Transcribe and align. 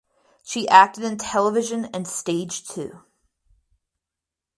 She 0.43 0.67
acted 0.67 1.03
in 1.03 1.19
television 1.19 1.85
and 1.93 2.07
stage 2.07 2.67
too. 2.67 3.03